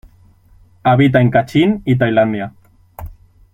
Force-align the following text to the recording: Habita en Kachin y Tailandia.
Habita 0.83 1.21
en 1.21 1.29
Kachin 1.29 1.83
y 1.85 1.95
Tailandia. 1.95 2.55